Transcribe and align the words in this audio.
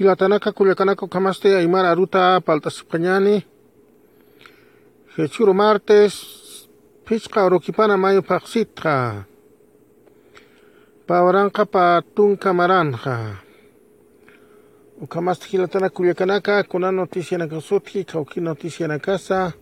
Kila 0.00 0.16
tanaka 0.16 0.52
culiacanako 0.52 1.06
camaste 1.08 1.56
aymara 1.56 1.88
ya 1.88 1.92
aruta 1.92 2.40
paltasipqañani 2.40 3.44
Hechuro 5.16 5.52
martes 5.52 6.14
pichqa 7.04 7.44
urukipana 7.44 7.96
mayo 7.96 8.22
paqsitqa 8.22 9.24
Pawranqa 11.06 11.66
patunqa 11.66 12.52
maranja 12.52 13.44
Ukamasta 15.00 15.46
hilatana 15.46 15.90
culiacanaka 15.90 16.62
kuna 16.64 16.88
noticianakasutqi 16.92 18.04
qawqi 18.04 18.40
noticianakasa 18.40 19.52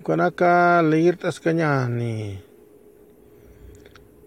ukanaka 0.00 0.82
leirtasqañani 0.82 2.42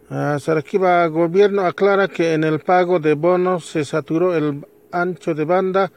Uh, 0.09 0.39
Saraquiba 0.39 1.05
gobierno 1.07 1.65
aclara 1.65 2.07
que 2.07 2.33
en 2.33 2.45
el 2.45 2.59
pago 2.59 2.97
de 2.97 3.13
bonos 3.13 3.65
se 3.65 3.83
saturó 3.83 4.33
el 4.33 4.65
ancho 4.89 5.35
de 5.35 5.43
banda 5.43 5.91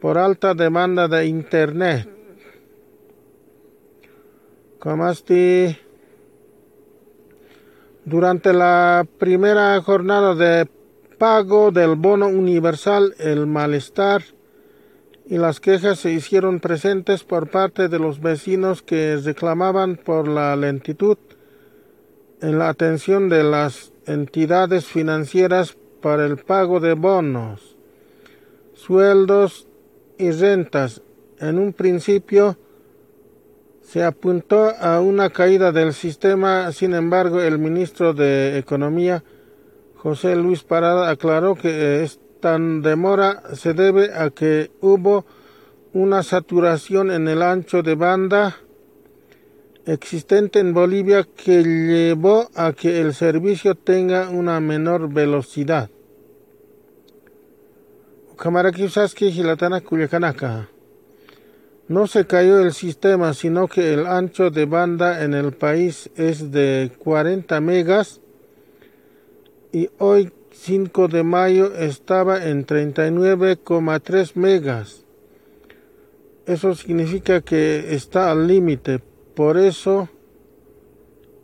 por 0.00 0.18
alta 0.18 0.54
demanda 0.54 1.06
de 1.06 1.26
internet. 1.26 2.08
Comasti 4.80 5.76
durante 8.04 8.52
la 8.52 9.06
primera 9.18 9.80
jornada 9.82 10.34
de 10.34 10.68
pago 11.16 11.70
del 11.70 11.94
bono 11.94 12.26
universal, 12.26 13.14
el 13.20 13.46
malestar 13.46 14.24
y 15.26 15.38
las 15.38 15.60
quejas 15.60 16.00
se 16.00 16.10
hicieron 16.10 16.58
presentes 16.58 17.22
por 17.22 17.48
parte 17.48 17.86
de 17.86 18.00
los 18.00 18.20
vecinos 18.20 18.82
que 18.82 19.16
reclamaban 19.16 19.94
por 19.94 20.26
la 20.26 20.56
lentitud 20.56 21.18
en 22.40 22.58
la 22.58 22.68
atención 22.68 23.28
de 23.28 23.42
las 23.42 23.92
entidades 24.06 24.86
financieras 24.86 25.76
para 26.00 26.24
el 26.26 26.36
pago 26.36 26.80
de 26.80 26.94
bonos, 26.94 27.76
sueldos 28.74 29.66
y 30.16 30.30
rentas. 30.30 31.02
En 31.38 31.58
un 31.58 31.72
principio 31.72 32.56
se 33.82 34.04
apuntó 34.04 34.70
a 34.80 35.00
una 35.00 35.30
caída 35.30 35.72
del 35.72 35.92
sistema, 35.92 36.72
sin 36.72 36.94
embargo 36.94 37.40
el 37.40 37.58
ministro 37.58 38.12
de 38.12 38.58
Economía, 38.58 39.24
José 39.96 40.36
Luis 40.36 40.62
Parada, 40.62 41.10
aclaró 41.10 41.54
que 41.54 42.02
esta 42.02 42.58
demora 42.58 43.42
se 43.54 43.74
debe 43.74 44.14
a 44.14 44.30
que 44.30 44.70
hubo 44.80 45.24
una 45.92 46.22
saturación 46.22 47.10
en 47.10 47.26
el 47.26 47.42
ancho 47.42 47.82
de 47.82 47.94
banda 47.94 48.58
existente 49.88 50.58
en 50.60 50.74
Bolivia 50.74 51.24
que 51.24 51.62
llevó 51.62 52.50
a 52.54 52.72
que 52.74 53.00
el 53.00 53.14
servicio 53.14 53.74
tenga 53.74 54.28
una 54.28 54.60
menor 54.60 55.12
velocidad. 55.12 55.88
No 61.88 62.06
se 62.06 62.26
cayó 62.26 62.60
el 62.60 62.74
sistema, 62.74 63.32
sino 63.32 63.66
que 63.66 63.94
el 63.94 64.06
ancho 64.06 64.50
de 64.50 64.66
banda 64.66 65.24
en 65.24 65.32
el 65.32 65.52
país 65.52 66.10
es 66.16 66.52
de 66.52 66.92
40 66.98 67.60
megas 67.62 68.20
y 69.72 69.88
hoy 69.96 70.30
5 70.52 71.08
de 71.08 71.22
mayo 71.22 71.74
estaba 71.74 72.46
en 72.46 72.66
39,3 72.66 74.32
megas. 74.34 75.04
Eso 76.44 76.74
significa 76.74 77.40
que 77.40 77.94
está 77.94 78.30
al 78.30 78.46
límite, 78.46 79.00
por 79.38 79.56
eso 79.56 80.08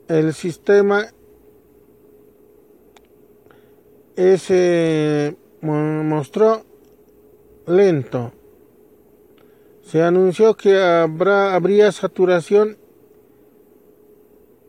el 0.08 0.34
sistema 0.34 1.12
se 4.16 5.36
mostró 5.60 6.64
lento. 7.68 8.32
Se 9.84 10.02
anunció 10.02 10.56
que 10.56 10.76
habrá, 10.82 11.54
habría 11.54 11.92
saturación 11.92 12.78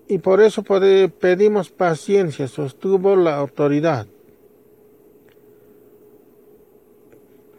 y 0.07 0.19
por 0.19 0.39
eso 0.39 0.61
pedimos 0.61 1.71
paciencia, 1.71 2.47
sostuvo 2.47 3.15
la 3.15 3.37
autoridad. 3.37 4.05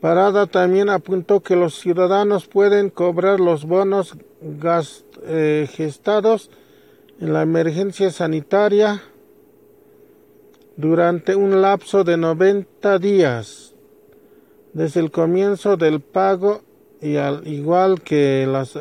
Parada 0.00 0.46
también 0.46 0.90
apuntó 0.90 1.40
que 1.40 1.56
los 1.56 1.80
ciudadanos 1.80 2.46
pueden 2.46 2.90
cobrar 2.90 3.40
los 3.40 3.64
bonos 3.64 4.16
eh, 5.24 5.68
gestados 5.70 6.50
en 7.20 7.32
la 7.32 7.42
emergencia 7.42 8.10
sanitaria 8.10 9.02
durante 10.76 11.34
un 11.34 11.62
lapso 11.62 12.04
de 12.04 12.16
90 12.16 12.98
días 12.98 13.74
desde 14.72 15.00
el 15.00 15.10
comienzo 15.10 15.76
del 15.76 16.00
pago 16.00 16.62
y 17.00 17.16
al 17.16 17.46
igual 17.46 18.02
que 18.02 18.46
las 18.46 18.76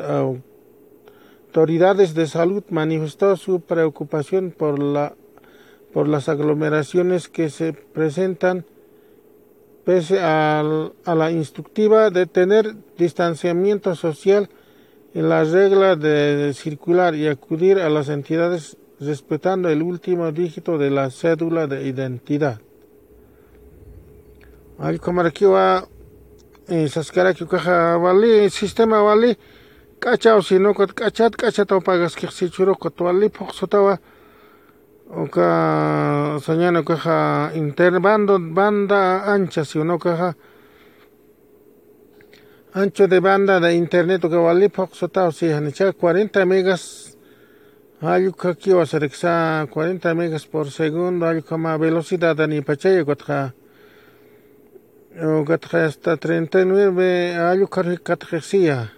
autoridades 1.54 2.14
de 2.14 2.26
salud 2.26 2.62
manifestó 2.68 3.36
su 3.36 3.60
preocupación 3.60 4.50
por 4.50 4.78
la 4.78 5.14
por 5.96 6.08
las 6.08 6.28
aglomeraciones 6.28 7.30
que 7.30 7.48
se 7.48 7.72
presentan 7.72 8.66
pese 9.86 10.20
a, 10.20 10.62
la 11.06 11.30
instructiva 11.30 12.10
de 12.10 12.26
tener 12.26 12.74
distanciamiento 12.98 13.94
social 13.94 14.50
la 15.22 15.44
regla 15.44 15.96
de 15.96 16.52
circular 16.54 17.14
y 17.14 17.26
acudir 17.26 17.78
a 17.78 17.88
las 17.88 18.08
entidades 18.08 18.76
respetando 19.00 19.68
el 19.68 19.82
último 19.82 20.30
dígito 20.32 20.78
de 20.78 20.90
la 20.90 21.10
cédula 21.10 21.66
de 21.66 21.86
identidad. 21.86 22.60
Al 24.78 25.00
comer 25.00 25.26
aquí 25.26 25.44
va 25.44 25.88
saskara 26.88 27.32
que 27.32 27.46
caja 27.46 27.96
vale 27.96 28.50
sistema 28.50 29.00
vale 29.00 29.38
cachao 30.00 30.42
si 30.42 30.58
no 30.58 30.74
cachat 30.74 31.34
cachat 31.34 31.70
o 31.72 31.80
pagas 31.80 32.16
que 32.16 32.26
si 32.28 32.50
churo 32.50 32.76
vale 32.98 33.30
poxotawa 33.30 34.00
oka 35.08 36.38
soñano 36.42 36.84
caja 36.84 37.52
interbando 37.54 38.38
banda 38.40 39.32
ancha 39.32 39.64
si 39.64 39.78
uno 39.78 39.98
caja 39.98 40.36
ancho 42.76 43.08
de 43.08 43.20
banda 43.20 43.58
de 43.58 43.74
internet 43.74 44.20
que 44.20 44.36
vale 44.36 44.68
poxotao 44.68 45.32
si 45.32 45.50
hanicha 45.50 45.92
40 45.92 46.44
megas. 46.44 47.16
Ayu 48.02 48.32
kaki 48.32 48.72
ser 48.84 49.08
40 49.70 50.14
megas 50.14 50.44
por 50.46 50.70
segundo 50.70 51.26
ayu 51.26 51.42
kama 51.42 51.78
velocidad 51.78 52.36
ni 52.46 52.60
pachayo 52.60 53.06
gotja 53.06 53.54
gotja 55.46 55.86
hasta 55.86 56.18
39 56.18 57.34
ayu 57.50 57.66
kari 57.66 57.96
katjexia 57.96 58.92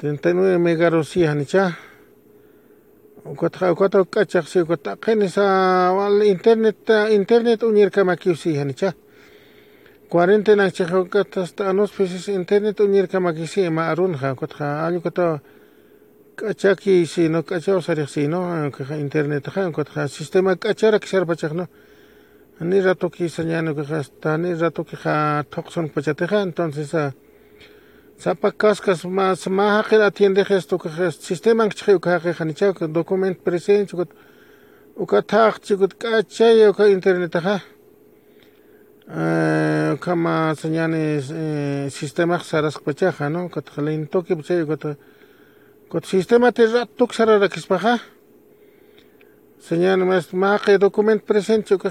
39 0.00 0.58
megarosia 0.58 1.30
hanicha 1.30 1.78
Kota 3.36 3.72
kota 3.76 4.04
kacak 4.04 4.48
si 4.48 4.64
kota 4.64 4.96
kene 4.96 5.28
sa 5.28 5.94
wal 5.94 6.26
internet 6.26 6.90
internet 7.10 7.62
unir 7.62 7.90
kama 7.90 8.16
kiusi 8.16 8.58
hanicha. 8.58 8.94
Cuarentena 10.12 10.70
chako 10.70 11.06
kata 11.08 11.46
sta 11.46 11.70
anos 11.70 11.90
pesis 11.90 12.28
internet 12.28 12.80
unir 12.80 13.08
kama 13.08 13.32
kisi 13.32 13.70
ma 13.70 13.88
arun 13.88 14.12
ha 14.14 14.34
kota 14.34 14.84
alu 14.86 15.00
kota 15.00 15.40
kachaki 16.36 17.06
si 17.06 17.28
no 17.30 17.42
kachao 17.42 17.80
sarix 17.80 18.10
si 18.10 18.28
no 18.28 18.70
kaja 18.70 18.96
internet 18.98 19.46
ha 19.46 19.72
kota 19.72 20.08
sistema 20.08 20.54
kachara 20.56 20.98
kishar 20.98 21.24
pachak 21.24 21.52
no. 21.54 21.66
Ni 22.60 22.82
rato 22.82 23.08
ki 23.08 23.24
sanyano 23.30 23.74
kaja 23.74 24.02
sta 24.02 24.36
ni 24.36 24.52
rato 24.52 24.84
ki 24.84 24.96
ha 25.02 25.44
tokson 25.48 25.88
pachateja 25.88 26.42
entonces 26.42 26.92
uh, 26.92 27.12
Sapa 28.18 28.52
cascas 28.52 29.06
más 29.06 29.48
más 29.48 29.86
que 29.86 29.96
atiende 29.96 30.44
esto 30.46 30.76
que 30.76 30.90
sistema 31.12 31.66
que 31.70 31.74
chico 31.74 32.00
que 32.00 32.34
hanicha 32.38 32.70
document 32.72 33.38
presente 33.38 33.92
chico 33.92 34.04
o 34.94 35.06
que 35.06 35.22
tag 35.22 35.58
chico 35.60 35.88
caché 35.88 36.68
o 36.68 36.74
que 36.74 36.90
internet 36.90 37.34
ha 37.36 37.56
eh 37.56 37.72
kama 39.06 40.54
señanes 40.54 41.32
sistema 41.92 42.38
saras 42.40 42.78
pachaja 42.78 43.28
no 43.28 43.50
que 43.50 43.62
tjalin 43.62 44.06
toque 44.06 44.36
pues 44.36 44.48
que 44.48 44.96
que 45.90 46.06
sistema 46.06 46.52
te 46.52 46.66
rato 46.66 47.06
que 47.06 47.14
sara 47.14 47.48
que 47.48 47.60
spaja 47.60 48.00
señal 49.58 50.04
más 50.04 50.32
más 50.32 50.62
que 50.62 50.78
document 50.78 51.22
presente 51.22 51.76
que 51.76 51.88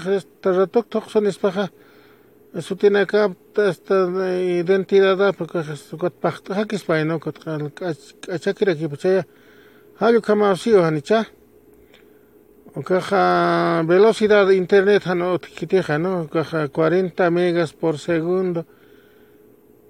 espaja 1.28 1.70
eso 2.54 2.76
tiene 2.76 3.00
acá 3.00 3.34
esta 3.56 4.38
identidad 4.38 5.34
porque 5.34 5.62
kot 5.98 6.14
pachta 6.14 6.54
hakis 6.54 6.84
pa 6.84 7.04
no 7.04 7.20
achakira 8.28 8.74
ki 8.74 8.88
halu 10.00 10.20
kama 10.22 10.54
hanicha 10.54 11.26
caja 12.80 13.82
velocidad 13.84 14.46
de 14.46 14.56
internet 14.56 15.04
no 15.14 15.38
kiteja 15.38 15.98
no 15.98 16.28
caja 16.28 16.68
40 16.68 17.30
megas 17.30 17.74
por 17.74 17.98
segundo. 17.98 18.64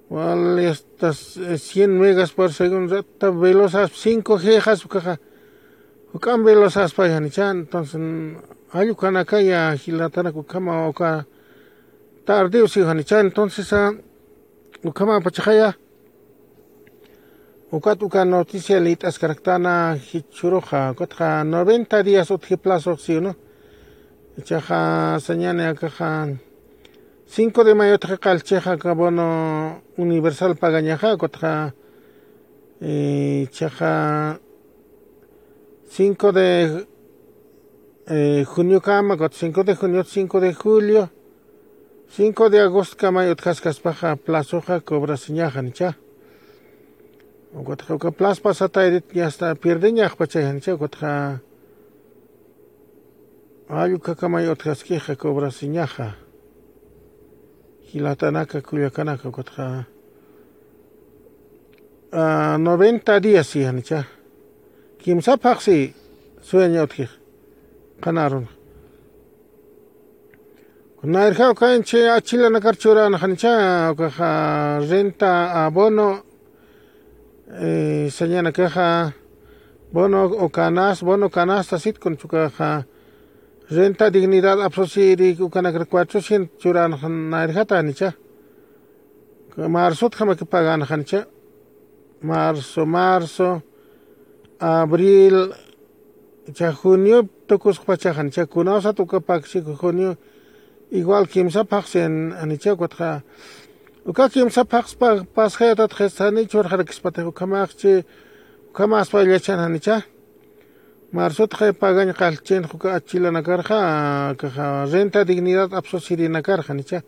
Vale 0.09 0.69
estas 0.69 1.39
100 1.57 1.97
megas 1.97 2.33
por 2.33 2.51
segundo. 2.51 2.99
Está 2.99 3.29
velozas 3.29 3.91
5G 3.91 4.67
has 4.67 4.85
caja. 4.85 5.19
O 6.11 6.19
cam 6.19 6.43
velozas 6.43 6.93
pa 6.93 7.05
hanicha 7.05 7.49
entonces 7.49 8.01
halu 8.73 8.95
kana 8.95 9.23
kaya 9.25 9.73
hilatana 9.75 10.31
kama 10.45 10.87
o 10.87 10.93
ka 10.93 11.25
tarde 12.25 12.67
si 12.67 12.81
hanicha 12.81 13.19
entonces 13.19 13.71
a 13.73 13.93
ukama 14.83 15.21
pachaya 15.21 15.77
ukat 17.73 17.97
uka 18.05 18.21
noticia 18.25 18.79
litas 18.79 19.17
karaktana 19.17 19.97
hichuroja 19.97 20.93
kotja 20.93 21.43
90 21.43 22.03
días 22.07 22.29
utji 22.31 22.55
plazo 22.57 22.93
si 22.97 23.19
no 23.19 23.33
chaja 24.45 25.19
señane 25.25 25.65
akaja 25.71 26.37
5 27.33 27.63
de 27.63 27.73
mayo 27.73 27.97
tjekalcheja 27.97 28.77
kabono 28.77 29.81
universal 29.97 30.55
pagañaja 30.55 31.17
kotja. 31.17 31.73
Chaja 33.49 34.39
5 35.89 36.31
de 36.31 36.85
eh, 38.05 38.45
junio 38.45 38.81
kama, 38.81 39.17
5 39.17 39.63
de 39.63 39.75
junio, 39.75 40.03
5 40.03 40.39
de 40.41 40.53
julio, 40.53 41.09
5 42.09 42.49
de 42.49 42.59
agosto 42.59 42.97
kama 42.97 43.25
yot 43.25 43.41
kaskaspaja 43.41 44.15
plazoja 44.15 44.81
cobra 44.81 45.17
señaja 45.17 45.61
nicha. 45.61 46.02
Ogotka 47.53 47.99
ka 48.01 48.09
plas 48.11 48.39
pasa 48.41 48.67
ta 48.67 48.81
edit 48.81 49.13
ni 49.13 49.21
asta 49.21 49.53
pierde 49.55 49.91
ni 49.91 50.01
akpa 50.01 50.25
cha 50.25 50.39
hen 50.39 50.59
cha 50.59 50.73
ogotka 50.73 51.39
ayu 53.69 53.99
ka 53.99 54.15
kama 54.15 54.41
yot 54.41 54.57
ka 54.63 54.73
ski 54.73 54.97
ka 54.99 55.13
kobra 55.15 55.51
si 55.51 55.67
ni 55.69 55.77
akha 55.77 56.17
hilata 57.93 58.31
na 58.31 58.45
ka 58.45 58.61
kulia 58.61 58.89
ka 58.89 59.03
na 59.03 59.17
ka 59.17 59.29
ogotka 59.29 59.85
noventa 62.57 63.19
dia 63.19 63.43
si 63.43 63.61
kim 64.97 65.21
sa 65.21 65.37
pak 65.37 65.61
si 65.61 65.93
suen 66.41 66.71
ni 66.71 66.79
otkir 66.79 67.09
ka 68.01 68.11
na 68.11 68.27
run 68.29 68.47
na 71.03 71.27
irka 71.29 71.53
ka 71.53 71.67
hen 71.69 71.83
cha 71.83 72.17
achila 72.17 72.49
na 72.49 72.59
kar 72.59 72.75
chura 72.81 73.09
na 73.09 73.17
hen 73.21 73.37
cha 73.37 73.53
ogotka 73.93 74.29
renta 74.89 75.53
abono 75.53 76.32
eh, 77.59 78.09
señana 78.11 78.51
kaja 78.51 79.13
bono 79.91 80.25
o 80.25 80.49
canas 80.49 81.01
bono 81.01 81.29
canasta 81.29 81.79
sit 81.79 81.99
con 81.99 82.17
chukaja. 82.17 82.85
Renta 83.69 84.09
dignidad 84.09 84.61
absosiri 84.61 85.37
ukanakar 85.39 85.87
400 85.87 86.57
chura 86.57 86.87
nairja 86.87 87.65
tanicha 87.65 88.13
marzo 89.57 90.09
tjama 90.09 90.35
que 90.35 90.45
pagan 90.45 90.79
najancha 90.79 91.27
marzo 92.21 92.85
marzo 92.85 93.61
abril 94.59 95.53
cha 96.53 96.73
junio 96.73 97.29
tokus 97.47 97.79
pachajan 97.79 98.31
cha 98.31 98.45
kunausa 98.45 98.93
tuka 98.93 99.19
paksi 99.19 99.61
junio 99.61 100.17
igual 100.91 101.27
kimsa 101.27 101.63
paksen 101.63 102.33
anicha 102.33 102.75
kwatja 102.75 103.23
Ukakyumsapaqspa 104.05 105.07
pasqayatata 105.35 105.95
qesanichu 105.95 106.57
warqaraqkispataq 106.59 107.25
ukamaqchi 107.31 108.03
ukamaspa 108.69 109.23
yachananicha 109.23 110.03
Marsuta 111.13 111.57
qay 111.57 111.71
pagaña 111.71 112.13
qalchin 112.13 112.63
huka 112.65 112.95
achilana 112.97 113.41
karqa 113.43 114.35
kaja 114.35 114.85
renta 114.91 115.23
dignidad 115.23 115.71
apso 115.71 115.99
sirina 115.99 116.41
karqa 116.41 116.73
nicha 116.73 116.99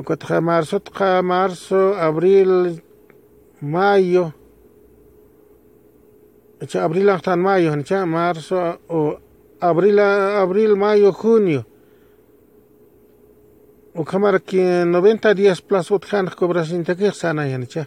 ukatqa 0.00 0.40
marsuta 0.42 0.90
qa 0.90 1.22
marzo 1.22 1.94
abril 1.94 2.82
mayo 3.62 4.32
cha 6.66 6.84
abril 6.84 7.08
hasta 7.08 7.36
mayo 7.36 7.76
nicha 7.76 8.04
marzo 8.04 8.58
o 8.88 9.16
abril 9.60 9.98
abril 10.42 10.76
mayo 10.76 11.12
junio 11.12 11.64
O 13.94 14.04
kamar 14.04 14.42
que 14.42 14.84
90 14.84 15.34
días 15.34 15.62
plus 15.62 15.90
ot 15.94 16.04
khan 16.04 16.26
cobra 16.34 16.64
sin 16.64 16.82
te 16.82 16.96
que 16.96 17.12
sana 17.12 17.46
ya 17.46 17.58
cha. 17.66 17.86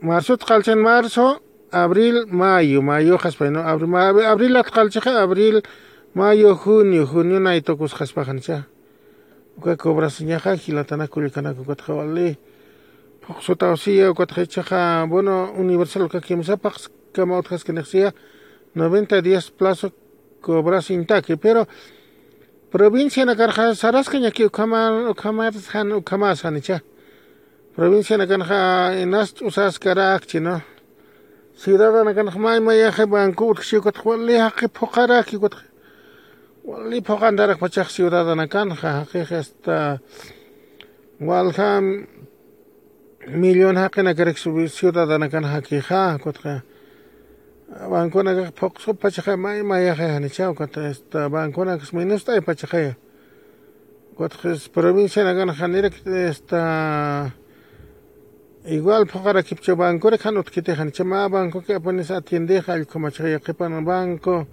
Marzo 0.00 0.36
tqalchen 0.36 0.82
marzo 0.82 1.40
abril 1.70 2.26
mayo 2.26 2.82
mayo 2.82 3.16
haspa 3.22 3.48
no 3.50 3.60
abril 3.62 3.94
abril 4.26 4.54
tqalcha 4.66 5.22
abril 5.22 5.62
mayo 6.14 6.56
junio 6.56 7.06
junio 7.06 7.38
na 7.38 7.54
itokus 7.54 7.94
haspa 7.94 8.24
khan 8.24 8.40
cha. 8.40 8.66
Uka 9.56 9.76
cobra 9.76 10.10
sin 10.10 10.28
ya 10.28 10.38
hilatana 10.38 11.06
kulikana 11.06 11.54
ko 11.54 11.74
tqawali. 11.74 12.36
Sotausia 13.40 14.12
Cuatrechaja, 14.12 15.06
bueno, 15.08 15.52
universal 15.56 16.10
que 16.10 16.20
quimsa 16.20 16.56
pax 16.58 16.90
kama 17.12 17.38
otras 17.38 17.64
que 17.64 17.72
nexia 17.72 18.14
90 18.74 19.22
días 19.22 19.50
plazo 19.50 19.92
cobras 20.40 20.90
intaque, 20.90 21.36
pero 21.36 21.66
provincia 22.74 23.24
na 23.24 23.36
carja 23.36 23.72
sarasca 23.76 24.18
ya 24.18 24.32
que 24.32 24.50
kama 24.50 25.14
kama 25.14 25.48
han 25.72 26.02
kama 26.02 26.34
sanicha. 26.34 26.82
Provincia 27.76 28.18
na 28.18 28.26
carja 28.26 29.00
enas 29.00 29.30
usas 29.40 29.78
karak 29.78 30.34
no. 30.40 30.60
Ciudad 31.56 32.04
na 32.04 32.12
carja 32.12 32.36
mai 32.36 32.58
mai 32.58 32.80
ya 32.80 33.06
banco 33.06 33.54
utxi 33.54 33.80
kot 33.80 33.94
khwali 33.94 34.34
haqi 34.42 34.66
pokara 34.66 35.22
ki 35.22 35.38
kot 35.38 35.54
wali 36.64 37.00
pokandarak 37.00 37.60
pachak 37.62 37.88
ciudad 37.94 38.26
na 38.34 38.46
carja 38.48 39.06
haqi 39.06 39.22
hasta 39.22 40.00
walham 41.20 42.08
million 43.28 43.76
haqina 43.76 44.14
karek 44.18 44.36
ciudadana 44.36 45.30
kan 45.30 45.44
haqiqa 45.44 46.18
kutqa 46.18 46.62
bankuna 47.68 48.52
poqso 48.52 48.94
pachaqa 48.94 49.36
may 49.36 49.62
mayaqa 49.62 50.14
hanichaw 50.14 50.54
kata 50.54 50.88
esta 50.90 51.28
bankuna 51.28 51.78
minusta 51.92 52.40
pachaqa 52.40 52.96
kutqa 54.16 54.54
provincia 54.72 55.24
nagan 55.24 55.50
hanirek 55.50 55.94
esta 56.06 57.32
igual 58.66 59.06
poqara 59.06 59.42
kipcho 59.42 59.76
bankura 59.76 60.18
kan 60.18 60.36
utkite 60.36 60.72
hanicha 60.74 61.04
ma 61.04 61.28
banco 61.28 61.62
que 61.62 61.80
pones 61.80 62.10
atiende 62.10 62.62
hal 62.66 62.86
como 62.86 63.10
chaqa 63.10 63.38
qipan 63.40 63.84
banco 63.84 64.46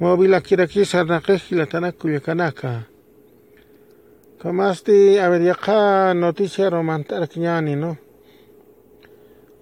móvil 0.00 0.34
akiraki 0.34 0.84
sarnaqej 0.84 1.52
latanakuya 1.52 2.20
kanaka. 2.20 2.88
Kamaste, 4.40 5.20
a 5.20 5.28
ver, 5.28 5.42
ya 5.42 5.52
acá 5.52 6.12
noticia 6.14 6.68
romantaraquiñani, 6.68 7.76
¿no? 7.76 8.03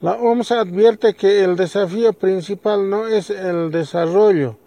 La 0.02 0.14
OMS 0.14 0.50
advierte 0.50 1.14
que 1.14 1.44
el 1.44 1.54
desafío 1.54 2.12
principal 2.12 2.90
no 2.90 3.06
es 3.06 3.30
el 3.30 3.70
desarrollo, 3.70 4.58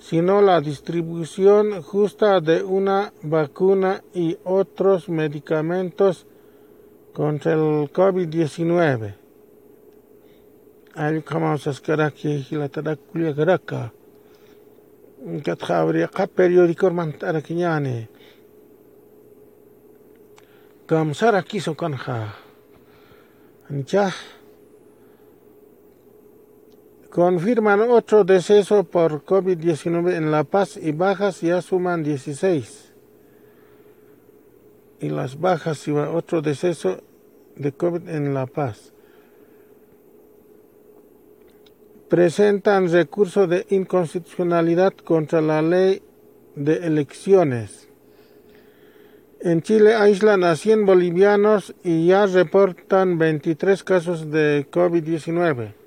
sino 0.00 0.42
la 0.42 0.60
distribución 0.60 1.80
justa 1.80 2.40
de 2.40 2.64
una 2.64 3.12
vacuna 3.22 4.02
y 4.12 4.36
otros 4.42 5.08
medicamentos 5.08 6.26
contra 7.12 7.52
el 7.52 7.92
COVID-19. 7.92 9.14
Ahí 10.96 11.24
vamos 11.30 11.66
a 11.68 11.70
estar 11.70 12.00
aquí, 12.00 12.44
la 12.50 12.68
taraculia 12.68 13.32
garaca. 13.32 13.92
Que 15.44 15.56
habría 15.72 16.06
acá 16.06 16.26
periódico. 16.26 16.90
Confirman 27.14 27.80
otro 27.80 28.24
deceso 28.24 28.82
por 28.82 29.24
COVID-19 29.24 30.16
en 30.16 30.32
La 30.32 30.42
Paz 30.42 30.76
y 30.76 30.90
bajas 30.90 31.42
ya 31.42 31.62
suman 31.62 32.02
16. 32.02 32.92
Y 34.98 35.10
las 35.10 35.38
bajas 35.38 35.86
y 35.86 35.92
otro 35.92 36.42
deceso 36.42 37.04
de 37.54 37.70
COVID 37.70 38.08
en 38.08 38.34
La 38.34 38.46
Paz. 38.46 38.92
Presentan 42.08 42.90
recurso 42.90 43.46
de 43.46 43.64
inconstitucionalidad 43.70 44.92
contra 44.94 45.40
la 45.40 45.62
ley 45.62 46.02
de 46.56 46.78
elecciones. 46.78 47.88
En 49.38 49.62
Chile 49.62 49.94
aíslan 49.94 50.42
a 50.42 50.56
100 50.56 50.84
bolivianos 50.84 51.76
y 51.84 52.08
ya 52.08 52.26
reportan 52.26 53.18
23 53.18 53.84
casos 53.84 54.32
de 54.32 54.66
COVID-19. 54.68 55.83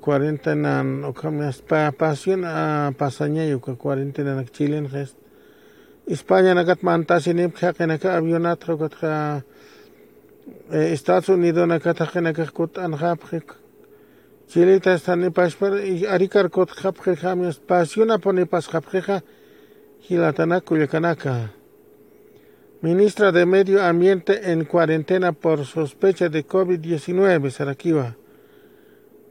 Cuarentena, 0.00 0.84
pasión 1.98 2.44
a 2.44 2.92
pasaña 2.96 3.42
que 3.60 3.74
cuarentena 3.74 4.38
en 4.38 4.46
Chile 4.46 4.76
en 4.78 4.88
gest. 4.88 5.18
España 6.06 6.54
nagat 6.54 6.82
mantasin 6.82 7.50
que 7.50 7.86
naka 7.86 8.16
avionat 8.16 8.62
rogat 8.62 8.94
Estados 10.70 11.28
Unidos 11.30 11.66
nakat 11.66 11.98
naka 12.22 12.46
kut 12.46 12.78
anjap 12.78 13.18
Chilita 14.46 14.94
estani 14.94 15.30
pashpar 15.30 15.72
arikar 16.14 16.48
kot 16.50 16.70
japjeja 16.70 17.34
mi 17.34 17.50
pasiona 17.66 18.18
pone 18.18 18.46
pas 18.46 18.68
japjeja 18.68 19.22
hilatana 20.08 20.60
kuyakanaka. 20.60 21.50
Ministra 22.82 23.32
de 23.32 23.44
Medio 23.46 23.82
Ambiente 23.82 24.52
en 24.52 24.64
cuarentena 24.64 25.32
por 25.32 25.64
sospecha 25.64 26.28
de 26.28 26.46
COVID-19, 26.46 27.50
Sarakiwa. 27.50 28.14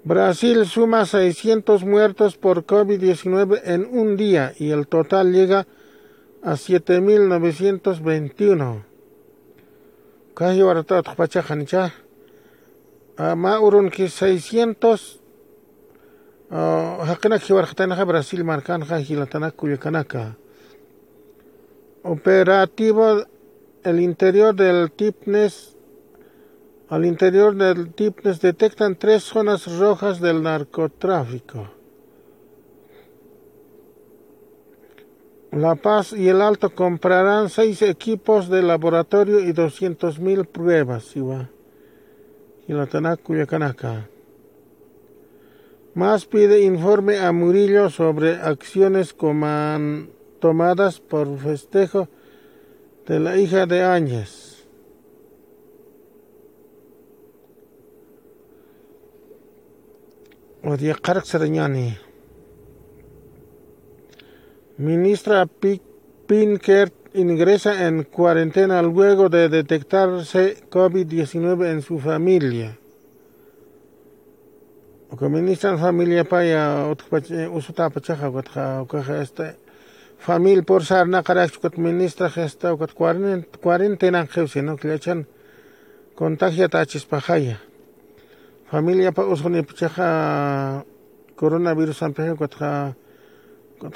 Brasil 0.05 0.65
suma 0.67 1.05
600 1.07 1.83
muertos 1.83 2.37
por 2.37 2.67
COVID-19 2.67 3.61
en 3.65 3.87
un 3.91 4.17
día 4.17 4.53
y 4.59 4.69
el 4.69 4.87
total 4.87 5.33
llega 5.33 5.65
a 6.43 6.51
7.921. 6.51 8.83
Casi 10.35 10.61
ahora 10.61 10.83
pachajanicha. 10.83 11.95
Ma 13.17 13.59
urun 13.59 13.89
que 13.89 14.07
600 14.07 15.21
hakana 16.51 17.39
kiwarjatanaja 17.39 18.03
Brasil 18.03 18.43
marcanja 18.43 18.99
hilatana 18.99 19.49
kuyakanaka. 19.49 20.37
Operativo 22.03 23.25
el 23.83 23.99
interior 24.01 24.53
del 24.53 24.91
TIPNES 24.91 25.74
al 26.89 27.05
interior 27.05 27.55
del 27.55 27.93
TIPNES 27.93 28.41
detectan 28.41 28.95
tres 28.95 29.23
zonas 29.23 29.77
rojas 29.79 30.19
del 30.19 30.43
narcotráfico. 30.43 31.69
La 35.51 35.75
Paz 35.75 36.11
y 36.11 36.27
el 36.27 36.41
Alto 36.41 36.69
comprarán 36.69 37.49
seis 37.49 37.81
equipos 37.81 38.49
de 38.49 38.61
laboratorio 38.61 39.39
y 39.39 39.53
200.000 39.53 40.45
pruebas. 40.47 41.15
Y 41.15 42.73
la 42.73 42.85
Tanaka 42.85 44.09
Más 45.93 46.25
pide 46.25 46.61
informe 46.61 47.19
a 47.19 47.31
Murillo 47.31 47.89
sobre 47.89 48.35
acciones 48.35 49.15
tomadas 50.39 50.99
por 50.99 51.37
festejo 51.39 52.09
de 53.07 53.19
la 53.21 53.37
hija 53.37 53.65
de 53.65 53.81
Áñez. 53.81 54.44
Odia 60.67 60.97
Sarañani. 61.23 61.95
Ministra 64.77 65.45
Pinker 66.25 66.91
ingresa 67.13 67.85
en 67.85 68.03
cuarentena 68.03 68.81
luego 68.81 69.29
de 69.29 69.47
detectarse 69.47 70.63
COVID-19 70.71 71.69
en 71.69 71.83
su 71.83 71.99
familia. 71.99 72.79
O 75.11 75.29
ministra 75.29 75.77
familia 75.77 76.23
paya 76.23 76.87
usuta 77.53 77.91
pachaja 77.91 78.29
o 78.29 78.41
este 79.21 79.57
familia 80.17 80.63
por 80.63 80.83
ser 80.83 81.07
na 81.07 81.21
karak 81.21 81.77
ministra 81.77 82.31
gesta 82.31 82.73
cuarentena 82.75 84.27
no 84.63 84.77
que 84.77 84.87
le 84.87 84.95
echan 84.95 85.27
contagia 86.15 86.67
tachis 86.69 87.05
pajaya 87.05 87.61
familia 88.71 89.11
pa 89.11 89.25
usoni 89.25 89.63
pichaja 89.63 90.85
coronavirus 91.35 92.03
ampeja 92.03 92.35
cuatro 92.35 92.91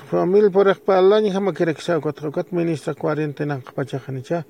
familia 0.10 0.50
por 0.50 0.68
ekpalaña 0.70 1.34
jama 1.34 1.54
kireksa 1.54 2.00
cuatro 2.00 2.32
kat 2.32 2.52
ministra 2.52 2.94
cuarentena 2.94 3.62
nicha 4.10 4.46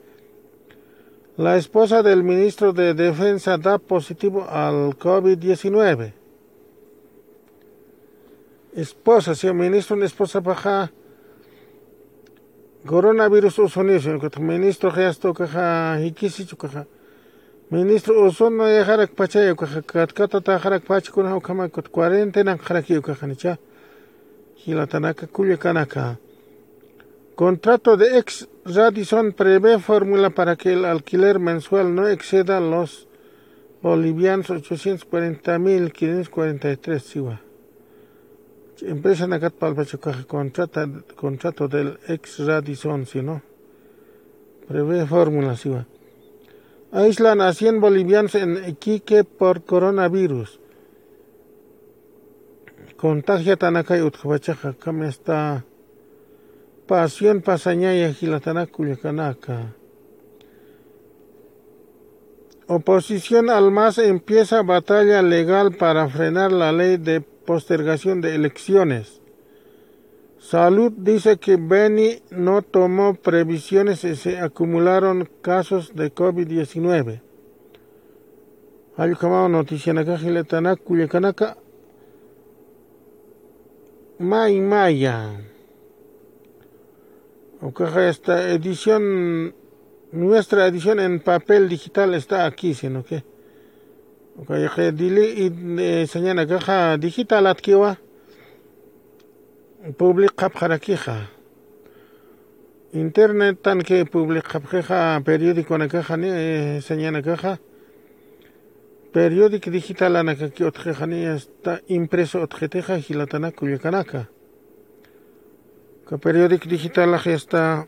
la 1.39 1.55
esposa 1.55 2.03
del 2.03 2.21
ministro 2.21 2.73
de 2.73 2.93
Defensa 2.93 3.57
da 3.57 3.77
positivo 3.77 4.45
al 4.49 4.97
COVID-19. 4.97 6.11
Esposa, 8.73 9.33
si 9.33 9.47
el 9.47 9.53
ministro 9.53 9.95
una 9.95 10.05
esposa 10.05 10.41
baja 10.41 10.91
coronavirus 12.85 13.59
usonius, 13.59 14.05
el 14.05 14.19
ministro 14.41 14.91
gesto 14.91 15.33
caja 15.33 15.97
hikisi 16.01 16.45
chukaja. 16.45 16.85
Ministro 17.71 18.23
Ozono 18.25 18.67
ya 18.67 18.83
harak 18.83 19.13
pachayo 19.13 19.55
katkata 19.55 20.41
ta 20.41 20.57
harak 20.57 20.85
pachikuna 20.85 21.33
hukama 21.33 21.69
kut 21.69 21.91
cuarentena 21.91 22.57
harakiyo 22.57 23.01
kajanicha. 23.01 23.59
Hilatanaka 24.55 25.27
kanaka. 25.59 26.17
Contrato 27.35 27.95
de 27.95 28.17
ex 28.17 28.47
Radisson 28.65 29.33
prevé 29.33 29.77
fórmula 29.77 30.31
para 30.31 30.55
que 30.55 30.73
el 30.73 30.83
alquiler 30.83 31.37
mensual 31.37 31.93
no 31.93 32.07
exceda 32.07 32.59
los 32.59 33.07
bolivianos 33.83 34.49
840.543 34.49 36.99
siwa. 36.99 37.39
Empresa 38.81 39.27
Nakat 39.27 39.53
Palpachucaja 39.53 40.23
contrata 40.23 40.89
contrato 41.15 41.67
del 41.67 41.99
ex 42.07 42.39
Radisson, 42.39 43.05
si 43.05 43.21
no. 43.21 43.43
Prevé 44.67 45.05
fórmula 45.05 45.55
siwa. 45.55 45.85
Aíslan 46.91 47.39
a 47.41 47.53
100 47.53 47.81
bolivianos 47.81 48.33
en 48.33 48.67
Iquique 48.67 49.23
por 49.23 49.63
coronavirus. 49.63 50.59
Contagia 52.97 53.57
Tanaka 53.57 53.97
y 53.97 54.01
Utjabachaja, 54.01 54.73
Kame 54.73 55.07
está 55.07 55.65
Pasión 56.87 57.41
Pasañaya 57.41 58.11
Gilatanaka 58.13 58.71
Culiacanaka. 58.71 59.75
Oposición 62.65 63.51
al 63.51 63.69
MAS 63.71 63.99
empieza 63.99 64.63
batalla 64.63 65.21
legal 65.21 65.75
para 65.75 66.09
frenar 66.09 66.51
la 66.51 66.71
ley 66.71 66.97
de 66.97 67.21
postergación 67.21 68.21
de 68.21 68.33
elecciones. 68.33 69.21
Salud 70.39 70.93
dice 70.95 71.37
que 71.37 71.57
Beni 71.57 72.21
no 72.31 72.61
tomó 72.61 73.13
previsiones 73.13 74.05
y 74.05 74.15
se 74.15 74.39
acumularon 74.39 75.29
casos 75.41 75.93
de 75.95 76.13
COVID-19. 76.15 77.21
Hay 78.95 79.13
como 79.15 79.49
noticia 79.49 79.93
acá, 79.93 80.17
Culiacanaka, 80.77 81.57
May 84.17 84.61
Maya. 84.61 85.41
esta 88.07 88.49
edición, 88.49 89.53
nuestra 90.13 90.67
edición 90.67 91.01
en 91.01 91.19
papel 91.19 91.67
digital 91.67 92.13
está 92.13 92.45
aquí, 92.45 92.73
sino 92.73 93.03
que. 93.03 93.23
Okay, 94.37 94.91
dili 94.93 95.21
y 95.21 95.81
eh, 95.81 96.07
señala 96.07 96.47
caja 96.47 96.97
digital 96.97 97.45
adquiwa 97.45 97.99
public 99.97 100.41
hapjarakija. 100.41 101.29
Internet 102.91 103.61
tan 103.61 103.81
que 103.81 104.05
public 104.05 104.55
hapjeja 104.55 105.21
periódico 105.23 105.77
na 105.77 105.87
caja 105.87 106.17
ni 106.17 106.27
eh, 106.27 106.81
señana 106.81 107.21
caja. 107.21 107.59
Periódico 109.13 109.71
digital 109.71 110.15
ana 110.15 110.35
que 110.35 110.65
otjeja 110.65 111.07
ni 111.07 111.25
está 111.25 111.81
impreso 111.87 112.41
otjeteja 112.41 112.97
hilatana 112.97 113.51
kuyakanaka. 113.51 114.29
Que 116.07 116.17
periódico 116.17 116.67
digital 116.67 117.11
la 117.11 117.17
está 117.17 117.87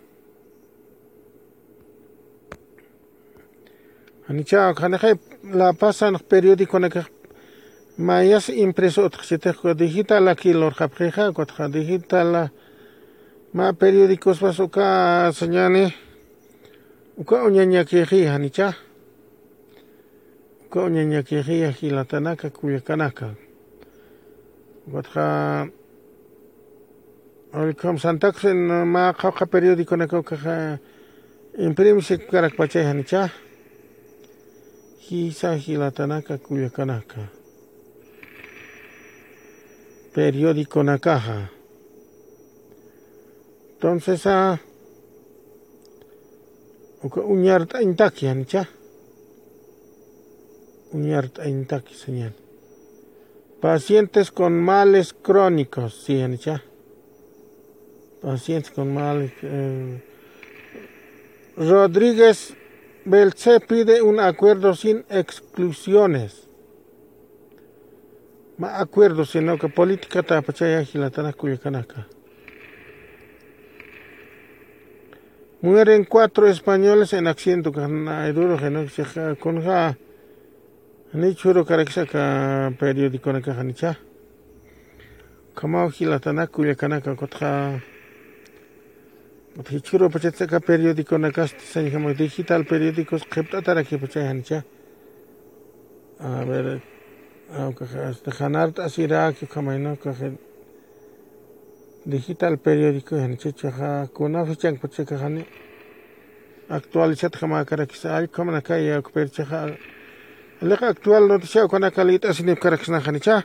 Anicha, 4.28 4.74
la 5.44 5.74
pasan 5.74 6.16
periódico 6.20 6.80
na 6.80 6.90
mayas 8.02 8.50
impreso 8.50 9.06
otxitejko 9.06 9.74
digital 9.74 10.28
aquí 10.28 10.54
lor 10.54 10.74
japjeja 10.74 11.32
kotja 11.32 11.70
digital. 11.70 12.52
Ma 13.54 13.74
periódicos 13.74 14.40
vas 14.42 14.60
uka 14.60 15.32
señane. 15.34 15.94
Uka 17.18 17.44
oñaña 17.44 17.86
keji 17.86 18.26
hanicha 18.26 18.74
uka 20.66 20.80
oñaña 20.88 21.22
keji 21.24 21.68
hilatanaka 21.70 22.50
kuyakanaka 22.50 23.36
kotja 24.92 25.68
Olcom 27.54 28.00
Santa 28.00 28.32
Cruz 28.32 28.46
en 28.46 28.88
ma 28.88 29.14
khawqa 29.14 29.46
periódico 29.46 29.98
na 29.98 30.08
ko 30.08 30.24
ka 30.24 30.80
imprimise 31.60 32.18
karak 32.18 32.56
pachay 32.56 32.88
hanicha 32.88 33.30
hisa 35.04 35.60
hilatanaka 35.60 36.38
kuyakanaka 36.38 37.41
periódico 40.14 40.84
na 40.84 41.00
caja. 41.00 41.52
Entonces, 43.74 44.26
a 44.28 44.60
uñarta 47.04 47.82
intaki, 47.82 48.28
ancha. 48.28 48.70
Uñarta 50.92 51.48
intaki, 51.48 51.96
señal. 51.96 52.34
Pacientes 53.62 54.32
con 54.32 54.60
males 54.60 55.14
crónicos, 55.14 56.04
sí, 56.04 56.22
ancha. 56.22 56.64
Pacientes 58.22 58.72
con 58.72 58.94
males. 58.94 59.32
Eh. 59.42 60.04
Rodríguez 61.58 62.54
Belce 63.06 63.60
pide 63.62 64.02
un 64.02 64.20
acuerdo 64.20 64.76
sin 64.76 65.06
exclusiones 65.10 66.51
ma 68.62 68.80
acuerdo 68.80 69.26
sino 69.26 69.58
que 69.58 69.70
política 69.70 70.22
ta 70.22 70.40
pachaya 70.44 70.84
hilatana 70.84 71.34
kuyakanaka. 71.34 72.06
Mueren 75.62 76.06
cuatro 76.06 76.48
españoles 76.48 77.14
en 77.14 77.26
accidente 77.26 77.72
con 77.72 79.62
ja 79.64 79.98
Ni 81.14 81.36
churo 81.36 81.66
karakisaka 81.66 82.72
periódico 82.80 83.34
naka 83.34 83.54
hanicha. 83.54 83.98
Kamao 85.56 85.90
hilatana 85.90 86.46
kuyakanaka 86.46 87.16
kotja 87.16 87.82
churo 89.82 90.10
pachatsaka 90.12 90.60
periódico 90.60 91.18
nakasti 91.18 91.66
sañjama 91.66 92.14
digital 92.14 92.64
periódicos 92.66 93.26
qhipt'ataraki 93.26 93.98
pachay 93.98 94.28
hanicha. 94.28 94.64
A 96.20 96.46
ver, 96.46 96.82
Ah, 97.54 97.70
hanart 98.40 98.80
asirak 98.80 99.36
kamainaka 99.50 100.16
digital 102.06 102.58
periódico 102.58 103.18
en 103.18 103.38
chichaja 103.38 104.08
kuna 104.14 104.46
fichan 104.46 104.78
kuchaka 104.78 105.18
hani 105.18 105.46
actualizat 106.70 107.38
kama 107.38 107.66
karakisa 107.66 108.16
ay 108.18 108.28
kamana 108.28 108.62
kaya 108.62 109.02
kuperchaja 109.02 109.78
leka 110.62 110.88
actual 110.88 111.28
no 111.28 111.40
tisha 111.40 111.68
kuna 111.68 111.92
kalita 111.92 112.34
sinip 112.34 112.60
karakisna 112.60 113.00
hanicha 113.00 113.44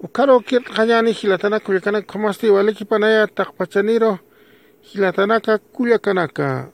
ukaro 0.00 0.40
kir 0.40 0.62
kanyani 0.62 1.12
hilatana 1.12 1.60
kulyakana 1.60 2.02
kamasti 2.02 2.50
waleki 2.50 2.84
panaya 2.84 3.26
takpachaniro 3.26 4.18
hilatanaka 4.80 5.58
kulyakanaka 5.58 6.70